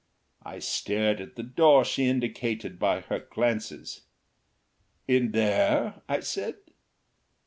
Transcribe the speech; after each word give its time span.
I 0.41 0.57
stared 0.57 1.21
at 1.21 1.35
the 1.35 1.43
door 1.43 1.85
she 1.85 2.09
indicated 2.09 2.79
by 2.79 3.01
her 3.01 3.19
glances. 3.19 4.07
"In 5.07 5.31
there?" 5.31 6.01
I 6.09 6.21
said. 6.21 6.55